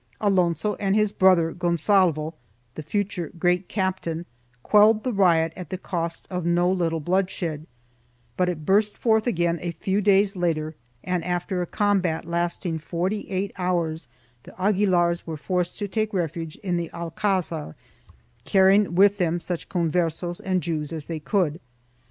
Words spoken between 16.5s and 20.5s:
in the alcazar carrying with them such Converses